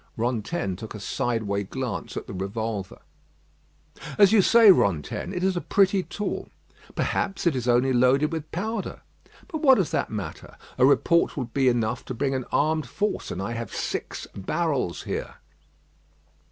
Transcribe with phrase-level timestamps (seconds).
[0.17, 2.97] Rantaine took a side way glance at the revolver.
[4.17, 6.49] "As you say, Rantaine, it is a pretty tool.
[6.95, 9.01] Perhaps it is only loaded with powder;
[9.47, 10.57] but what does that matter?
[10.79, 15.03] A report would be enough to bring an armed force and I have six barrels
[15.03, 15.35] here."